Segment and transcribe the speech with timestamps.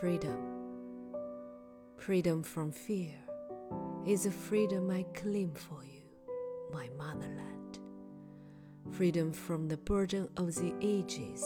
[0.00, 0.36] Freedom.
[1.96, 3.14] Freedom from fear
[4.06, 6.02] is a freedom I claim for you,
[6.70, 7.78] my motherland.
[8.92, 11.42] Freedom from the burden of the ages,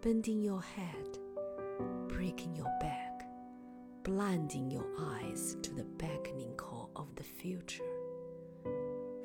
[0.00, 1.18] bending your head,
[2.08, 3.28] breaking your back,
[4.04, 7.84] blinding your eyes to the beckoning call of the future.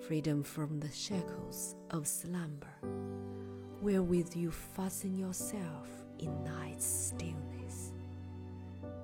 [0.06, 2.76] Freedom from the shackles of slumber,
[3.82, 5.88] wherewith you fasten yourself
[6.20, 7.81] in night's stillness,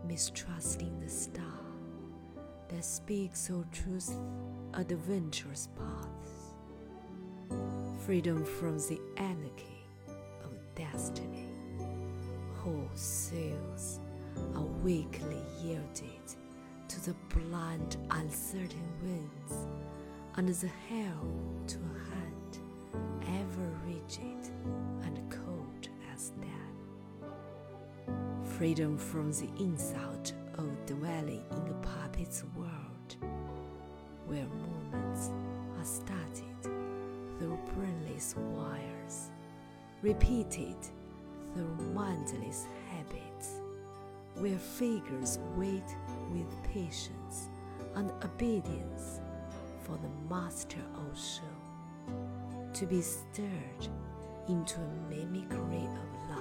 [0.07, 1.43] mistrusting the star
[2.69, 4.13] that speaks of truth's
[4.73, 6.55] adventurous paths.
[8.05, 9.85] Freedom from the anarchy
[10.43, 11.49] of destiny,
[12.55, 13.99] whose souls
[14.55, 16.35] are weakly yielded
[16.87, 19.67] to the blind, uncertain winds
[20.37, 21.27] and the hell
[21.65, 22.59] to a hand
[23.41, 24.36] ever rigid
[28.57, 33.15] Freedom from the insult of dwelling in a puppet's world,
[34.25, 35.29] where moments
[35.77, 36.63] are started
[37.37, 39.29] through brainless wires,
[40.01, 40.75] repeated
[41.53, 43.61] through mindless habits,
[44.37, 45.95] where figures wait
[46.31, 47.49] with patience
[47.93, 49.19] and obedience
[49.83, 51.43] for the master of show
[52.73, 53.87] to be stirred
[54.47, 56.37] into a mimicry of